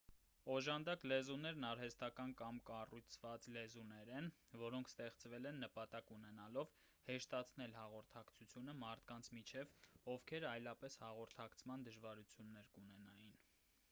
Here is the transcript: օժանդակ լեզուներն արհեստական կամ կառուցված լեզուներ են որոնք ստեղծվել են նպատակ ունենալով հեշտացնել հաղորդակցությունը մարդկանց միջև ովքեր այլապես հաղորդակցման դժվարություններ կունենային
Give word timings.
օժանդակ 0.51 1.03
լեզուներն 1.11 1.65
արհեստական 1.71 2.31
կամ 2.39 2.61
կառուցված 2.69 3.45
լեզուներ 3.57 4.09
են 4.21 4.29
որոնք 4.63 4.89
ստեղծվել 4.93 5.49
են 5.51 5.61
նպատակ 5.65 6.13
ունենալով 6.17 6.73
հեշտացնել 7.11 7.77
հաղորդակցությունը 7.81 8.77
մարդկանց 8.85 9.31
միջև 9.41 9.77
ովքեր 10.17 10.49
այլապես 10.55 11.01
հաղորդակցման 11.05 11.89
դժվարություններ 11.93 12.77
կունենային 12.79 13.39